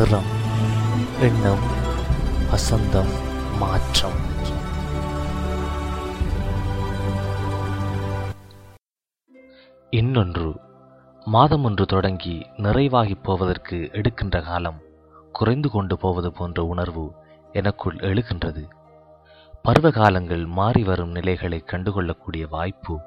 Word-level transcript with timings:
நிறம் 0.00 0.28
எண்ணம் 1.20 1.64
வசந்தம் 2.50 3.10
மாற்றம். 3.58 4.20
இன்னொன்று 9.90 10.54
மாதம் 11.26 11.64
ஒன்று 11.64 11.86
தொடங்கி 11.86 12.46
நிறைவாகிப் 12.58 13.22
போவதற்கு 13.22 13.88
எடுக்கின்ற 13.92 14.40
காலம் 14.40 14.80
குறைந்து 15.32 15.70
கொண்டு 15.70 15.98
போவது 15.98 16.32
போன்ற 16.32 16.64
உணர்வு 16.64 17.12
எனக்குள் 17.52 17.96
எழுகின்றது. 17.96 18.64
பருவகாலங்கள் 19.62 20.46
மாறி 20.46 20.82
வரும் 20.82 21.10
நிலைகளை 21.10 21.64
கண்டுகொள்ளக்கூடிய 21.72 22.48
வாய்ப்பு 22.48 22.98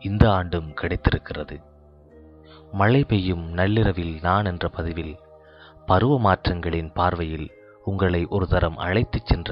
இந்த 0.00 0.32
ஆண்டும் 0.32 0.74
கிடைத்திருக்கிறது. 0.74 1.58
மழை 2.72 3.04
பெய்யும் 3.04 3.48
நள்ளிரவில் 3.48 4.18
நான் 4.22 4.44
என்ற 4.44 4.68
பதிவில் 4.68 5.28
பருவ 5.90 6.14
மாற்றங்களின் 6.20 6.90
பார்வையில் 6.94 7.46
உங்களை 7.84 8.26
ஒரு 8.26 8.46
தரம் 8.46 8.76
அழைத்துச் 8.78 9.26
சென்ற 9.26 9.50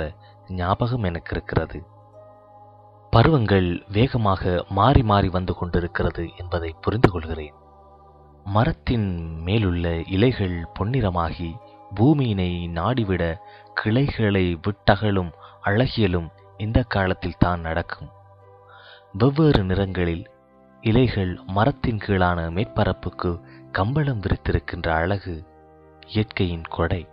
ஞாபகம் 0.56 1.02
எனக்கு 1.02 1.32
இருக்கிறது 1.34 1.78
பருவங்கள் 3.12 3.68
வேகமாக 3.92 4.64
மாறி 4.68 5.02
மாறி 5.02 5.28
வந்து 5.28 5.54
கொண்டிருக்கிறது 5.54 6.24
என்பதை 6.36 6.70
புரிந்து 6.80 7.10
கொள்கிறேன் 7.10 7.56
மரத்தின் 8.46 9.08
மேலுள்ள 9.42 9.86
இலைகள் 10.08 10.56
பொன்னிறமாகி 10.78 11.50
பூமியினை 11.94 12.50
நாடிவிட 12.70 13.22
கிளைகளை 13.74 14.46
விட்டகலும் 14.66 15.32
அழகியலும் 15.64 16.28
இந்த 16.58 16.78
காலத்தில் 16.82 17.38
தான் 17.38 17.60
நடக்கும். 17.60 18.10
வெவ்வேறு 19.12 19.62
நிறங்களில் 19.64 20.24
இலைகள் 20.82 21.32
மரத்தின் 21.46 22.00
கீழான 22.06 22.40
மேற்பரப்புக்கு 22.50 23.30
கம்பளம் 23.72 24.20
விரித்திருக்கின்ற 24.20 24.88
அழகு 24.94 25.34
இயற்கையின் 26.08 26.62
கொடை. 26.62 27.06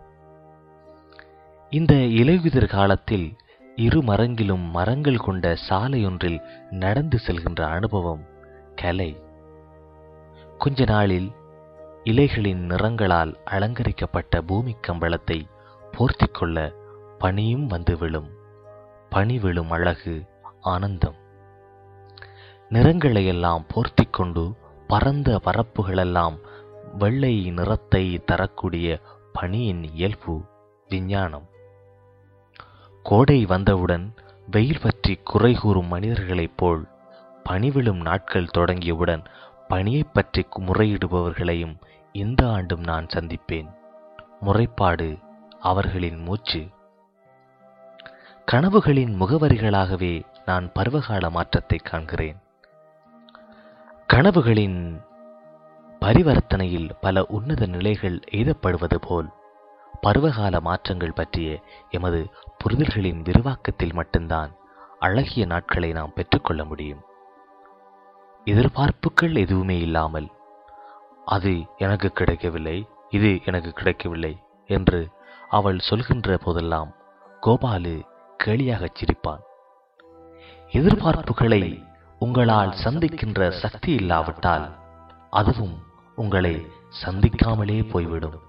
இந்த 1.70 1.93
இலையுதிர் 1.96 2.68
காலத்தில் 2.68 3.35
இரு 3.76 3.99
மரங்கிலும் 4.01 4.70
மரங்கள் 4.70 5.18
கொண்ட 5.18 5.55
சாலையொன்றில் 5.70 6.40
நடந்து 6.70 7.20
செல்கின்ற 7.27 7.62
அனுபவம் 7.62 8.23
கலை. 8.76 9.20
கொஞ்ச 10.57 10.84
நாளில் 10.85 11.32
இலைகளின் 12.04 12.68
நிறங்களால் 12.70 13.35
அலங்கரிக்கப்பட்ட 13.43 14.41
பூமி 14.41 14.76
கம்பளத்தை 14.88 15.46
போர்த்தி 15.91 16.26
கொள்ள 16.32 16.73
பனியும் 17.20 17.68
வந்து 17.68 17.98
விழும். 17.98 18.29
பனி 19.10 19.40
விழும் 19.40 19.71
அழகு 19.71 20.26
ஆனந்தம். 20.62 21.16
நிறங்களையெல்லாம் 22.70 23.63
போர்த்திக்கொண்டு 23.73 24.54
பரந்த 24.88 25.40
பரப்புகளெல்லாம் 25.43 26.38
வெள்ளை 26.98 27.51
நிறத்தை 27.51 28.24
தரக்கூடிய 28.24 28.99
பனியின் 29.34 29.84
இயல்பு 29.84 30.41
விஞ்ஞானம். 30.90 31.48
கோடை 33.04 33.46
வந்தவுடன் 33.46 34.13
வெயில் 34.51 34.82
பற்றி 34.82 35.16
குறை 35.16 35.55
கூறும் 35.55 35.88
மனிதர்களைப் 35.88 36.57
போல் 36.57 36.88
பனி 37.43 37.71
விழும் 37.71 38.01
நாட்கள் 38.01 38.48
தொடங்கியவுடன் 38.57 39.26
பனியைப் 39.70 40.13
பற்றி 40.13 40.46
முறையிடுபவர்களையும் 40.60 41.79
இந்த 42.12 42.49
ஆண்டும் 42.49 42.84
நான் 42.84 43.05
சந்திப்பேன். 43.05 43.76
முறைப்பாடு 44.41 45.20
அவர்களின் 45.60 46.18
மூச்சு. 46.18 46.68
கனவுகளின் 48.51 49.21
முகவரிகளாகவே 49.21 50.23
நான் 50.46 50.71
பருவகால 50.71 51.29
மாற்றத்தை 51.29 51.79
காண்கிறேன். 51.84 52.38
கனவுகளின் 54.13 55.05
பரிவர்த்தனையில் 56.05 56.89
பல 57.01 57.25
உன்னத 57.25 57.65
நிலைகள் 57.65 58.20
எய்தப்படுவது 58.31 58.98
போல் 59.01 59.29
பருவகால 60.01 60.59
மாற்றங்கள் 60.59 61.13
பற்றிய 61.13 61.49
எமது 61.89 62.20
புரிதல்களின் 62.57 63.21
விரிவாக்கத்தில் 63.21 63.93
மட்டும்தான் 63.93 64.51
அழகிய 64.99 65.45
நாட்களை 65.45 65.89
நாம் 65.91 66.13
பெற்றுக்கொள்ள 66.13 66.65
முடியும். 66.65 67.01
எதிர்பார்ப்புகள் 68.45 69.35
எதுவுமே 69.35 69.79
இல்லாமல் 69.79 70.29
அது 71.25 71.53
எனக்கு 71.77 72.11
கிடைக்கவில்லை 72.11 72.77
இது 73.09 73.41
எனக்கு 73.45 73.73
கிடைக்கவில்லை 73.73 74.33
என்று 74.69 75.01
அவள் 75.49 75.79
சொல்கின்ற 75.79 76.38
போதெல்லாம் 76.38 76.94
கோபாலு 77.41 77.95
கேலியாகச் 78.44 78.97
சிரிப்பான். 78.99 79.44
எதிர்பார்ப்புகளை 80.69 81.83
உங்களால் 82.19 82.79
சந்திக்கின்ற 82.83 83.49
சக்தி 83.49 83.94
இல்லாவிட்டால் 83.94 84.83
அதுவும் 85.29 85.75
உங்களை 86.15 86.67
சந்திக்காமலே 87.03 87.89
போய்விடும். 87.89 88.39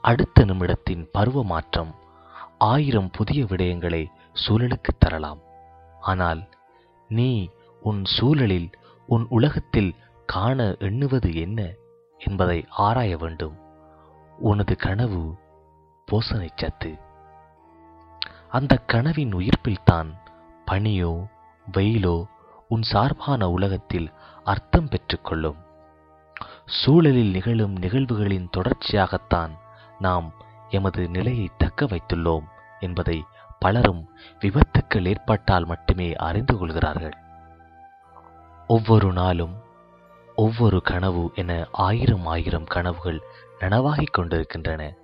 அடுத்த 0.00 0.44
நிமிடத்தின் 0.44 1.08
பருவ 1.12 1.44
மாற்றம் 1.44 1.94
ஆயிரம் 2.58 3.10
புதிய 3.10 3.44
விடயங்களை 3.44 4.06
சூழலுக்கு 4.46 4.92
தரலாம். 4.98 5.40
ஆனால் 6.00 6.48
நீ 7.08 7.48
உன் 7.80 8.04
சூழலில் 8.04 8.70
உன் 9.06 9.26
உலகத்தில் 9.28 9.94
காண 10.26 10.76
எண்ணுவது 10.78 11.34
என்ன 11.34 11.72
என்பதை 12.18 12.64
ஆராய 12.68 13.16
வேண்டும். 13.16 13.56
உனது 14.38 14.76
கனவு 14.76 15.34
போசனை 16.08 16.48
சத்து. 16.54 16.98
அந்த 18.48 18.76
கனவின் 18.76 19.32
உயிர்ப்பில்தான் 19.34 20.10
பனியோ 20.66 21.28
வெயிலோ 21.72 22.24
உன் 22.68 22.82
சார்பான 22.82 23.50
உலகத்தில் 23.50 24.12
அர்த்தம் 24.44 24.88
பெற்றுக்கொள்ளும் 24.88 25.58
சூழலில் 26.66 27.30
நிகழும் 27.30 27.78
நிகழ்வுகளின் 27.78 28.48
தொடர்ச்சியாகத்தான் 28.56 29.50
நாம் 29.98 30.32
எமது 30.68 31.08
நிலையை 31.08 31.50
தக்க 31.58 31.86
வைத்துள்ளோம் 31.86 32.44
என்பதை 32.80 33.24
பலரும் 33.58 34.08
விபத்துக்கள் 34.40 35.06
ஏற்பட்டால் 35.06 35.64
மட்டுமே 35.64 36.14
அறிந்து 36.14 36.58
கொள்கிறார்கள். 36.58 37.12
ஒவ்வொரு 38.66 39.12
நாளும் 39.12 39.54
ஒவ்வொரு 40.36 40.82
கனவு 40.82 41.30
என 41.34 41.66
ஆயிரம் 41.72 42.26
ஆயிரம் 42.26 42.64
கனவுகள் 42.64 43.22
நனவாகிக் 43.60 44.12
கொண்டிருக்கின்றன. 44.12 44.94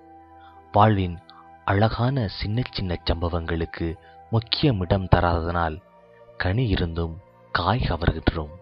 வாழ்வின் 0.72 1.18
அழகான 1.64 2.28
சின்ன 2.28 2.62
சின்ன 2.70 3.00
சம்பவங்களுக்கு 3.04 3.98
முக்கியமிடம் 4.30 5.08
தராததனால் 5.16 5.82
கனி 6.36 6.68
இருந்தும் 6.68 7.18
காய் 7.52 7.86
கவர்கின்றோம். 7.88 8.54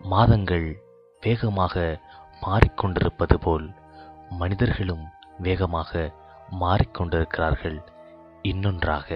மாதங்கள் 0.00 0.85
வேகமாக 1.26 1.74
மாறிக்கொண்டிருப்பது 2.42 3.36
போல் 3.40 3.66
மனிதர்களும் 4.40 5.04
வேகமாக 5.38 6.10
மாறிக்கொண்டிருக்கிறார்கள். 6.60 7.78
இன்னொன்றாக 8.42 9.08